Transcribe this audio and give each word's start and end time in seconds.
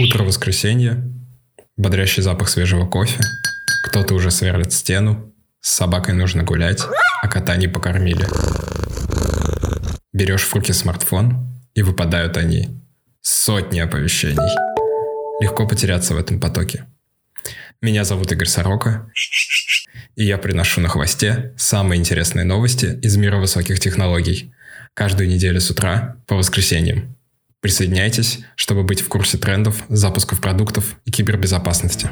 Утро 0.00 0.24
воскресенья, 0.24 1.02
бодрящий 1.76 2.22
запах 2.22 2.48
свежего 2.48 2.84
кофе, 2.84 3.20
кто-то 3.84 4.14
уже 4.14 4.32
сверлит 4.32 4.72
стену, 4.72 5.32
с 5.60 5.70
собакой 5.70 6.14
нужно 6.14 6.42
гулять, 6.42 6.82
а 7.22 7.28
кота 7.28 7.56
не 7.56 7.68
покормили. 7.68 8.26
Берешь 10.12 10.42
в 10.42 10.54
руки 10.54 10.72
смартфон, 10.72 11.54
и 11.74 11.82
выпадают 11.82 12.36
они. 12.36 12.70
Сотни 13.20 13.78
оповещений. 13.78 14.38
Легко 15.40 15.66
потеряться 15.66 16.14
в 16.14 16.18
этом 16.18 16.40
потоке. 16.40 16.86
Меня 17.80 18.04
зовут 18.04 18.32
Игорь 18.32 18.48
Сорока, 18.48 19.08
и 20.16 20.24
я 20.24 20.38
приношу 20.38 20.80
на 20.80 20.88
хвосте 20.88 21.52
самые 21.56 22.00
интересные 22.00 22.44
новости 22.44 22.98
из 23.02 23.16
мира 23.16 23.36
высоких 23.36 23.78
технологий. 23.78 24.52
Каждую 24.94 25.28
неделю 25.28 25.60
с 25.60 25.70
утра 25.70 26.16
по 26.26 26.36
воскресеньям. 26.36 27.13
Присоединяйтесь, 27.64 28.40
чтобы 28.56 28.82
быть 28.82 29.00
в 29.00 29.08
курсе 29.08 29.38
трендов, 29.38 29.84
запусков 29.88 30.38
продуктов 30.38 30.96
и 31.06 31.10
кибербезопасности. 31.10 32.10